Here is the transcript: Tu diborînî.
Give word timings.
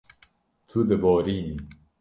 Tu 0.69 0.79
diborînî. 0.89 1.55